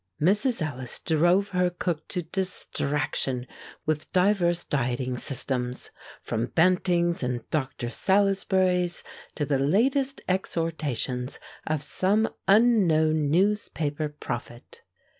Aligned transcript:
Mrs. 0.19 0.63
Ellis 0.65 0.97
drove 0.97 1.49
her 1.49 1.69
cook 1.69 2.07
to 2.07 2.23
distraction 2.23 3.45
with 3.85 4.11
divers 4.11 4.63
dieting 4.63 5.19
systems, 5.19 5.91
from 6.23 6.47
Banting's 6.47 7.21
and 7.21 7.47
Dr. 7.51 7.91
Salisbury's 7.91 9.03
to 9.35 9.45
the 9.45 9.59
latest 9.59 10.19
exhortations 10.27 11.39
of 11.67 11.83
some 11.83 12.27
unknown 12.47 13.29
newspaper 13.29 14.09
prophet. 14.09 14.81